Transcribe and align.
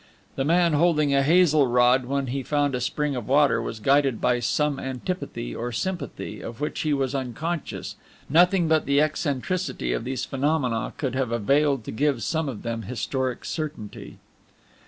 The 0.35 0.43
man 0.43 0.73
holding 0.73 1.13
a 1.13 1.21
hazel 1.21 1.67
rod 1.67 2.05
when 2.05 2.25
he 2.25 2.41
found 2.41 2.73
a 2.73 2.81
spring 2.81 3.15
of 3.15 3.27
water 3.27 3.61
was 3.61 3.79
guided 3.79 4.19
by 4.19 4.39
some 4.39 4.79
antipathy 4.79 5.53
or 5.53 5.71
sympathy 5.71 6.41
of 6.41 6.59
which 6.59 6.79
he 6.79 6.91
was 6.91 7.13
unconscious; 7.13 7.95
nothing 8.27 8.67
but 8.67 8.87
the 8.87 8.99
eccentricity 8.99 9.93
of 9.93 10.03
these 10.03 10.25
phenomena 10.25 10.91
could 10.97 11.13
have 11.13 11.31
availed 11.31 11.83
to 11.83 11.91
give 11.91 12.23
some 12.23 12.49
of 12.49 12.63
them 12.63 12.81
historic 12.81 13.45
certainty. 13.45 14.17